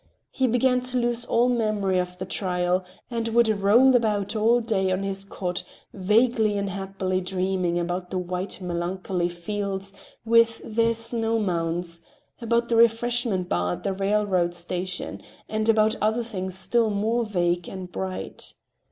He 0.31 0.47
began 0.47 0.81
to 0.81 0.97
lose 0.97 1.25
all 1.27 1.47
memory 1.47 1.99
of 1.99 2.17
the 2.17 2.25
trial, 2.25 2.83
and 3.11 3.27
would 3.27 3.47
roll 3.49 3.95
about 3.95 4.35
all 4.35 4.59
day 4.59 4.85
long 4.85 4.93
on 4.93 5.03
his 5.03 5.23
cot, 5.23 5.61
vaguely 5.93 6.57
and 6.57 6.71
happily 6.71 7.21
dreaming 7.21 7.77
about 7.77 8.09
the 8.09 8.17
white 8.17 8.59
melancholy 8.59 9.29
fields, 9.29 9.93
with 10.25 10.59
their 10.65 10.95
snow 10.95 11.37
mounds, 11.37 12.01
about 12.41 12.67
the 12.67 12.75
refreshment 12.77 13.47
bar 13.47 13.73
at 13.73 13.83
the 13.83 13.93
railroad 13.93 14.55
station, 14.55 15.21
and 15.47 15.69
about 15.69 15.95
other 16.01 16.23
things 16.23 16.57
still 16.57 16.89
more 16.89 17.23
vague 17.23 17.69
and 17.69 17.91
bright. 17.91 18.55